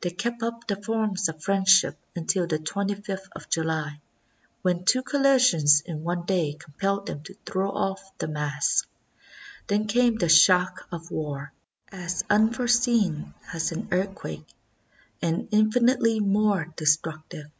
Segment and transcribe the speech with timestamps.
[0.00, 4.00] They kept up the forms of friendship until the 25 th of July,
[4.62, 8.86] when two collisions in one day compelled them to throw off the mask.
[9.66, 11.52] Then came the shock of war,
[11.90, 14.46] as unforeseen as an earthquake,
[15.20, 17.50] and infinitely more destructive.